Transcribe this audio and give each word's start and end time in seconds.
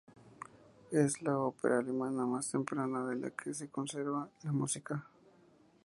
Es 0.89 1.21
la 1.21 1.37
ópera 1.37 1.77
alemana 1.77 2.25
más 2.25 2.49
temprana 2.49 3.05
de 3.05 3.17
la 3.17 3.29
que 3.29 3.53
se 3.53 3.69
conserva 3.69 4.31
la 4.41 4.51
música. 4.51 5.07